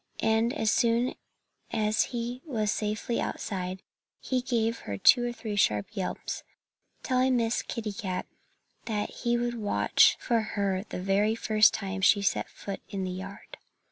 And 0.23 0.51
as 0.53 0.71
soon 0.71 1.13
as 1.71 2.05
he 2.05 2.41
was 2.43 2.71
safely 2.71 3.21
outside 3.21 3.83
he 4.19 4.41
gave 4.41 4.81
two 5.03 5.23
or 5.23 5.31
three 5.31 5.55
sharp 5.55 5.95
yelps, 5.95 6.41
telling 7.03 7.37
Miss 7.37 7.61
Kitty 7.61 7.93
Cat 7.93 8.25
that 8.85 9.11
he 9.11 9.37
would 9.37 9.53
watch 9.59 10.17
for 10.19 10.41
her 10.41 10.85
the 10.89 10.99
very 11.03 11.35
first 11.35 11.75
time 11.75 12.01
she 12.01 12.23
set 12.23 12.49
foot 12.49 12.81
in 12.89 13.03
the 13.03 13.11
yard. 13.11 13.57